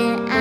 [0.00, 0.39] can I?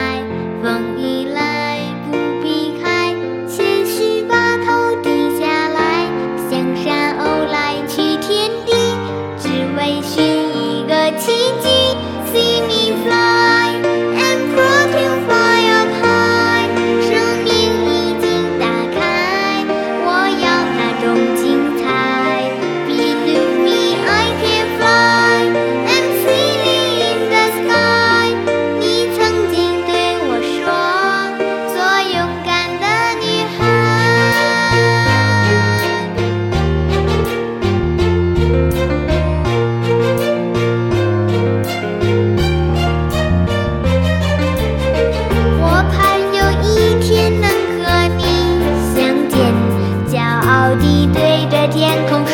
[51.79, 52.28] 天空